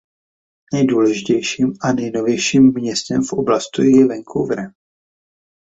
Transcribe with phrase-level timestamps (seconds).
[0.73, 4.71] Nejdůležitějším a největším městem v oblasti je Vancouver.